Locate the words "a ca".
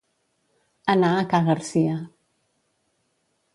1.17-1.43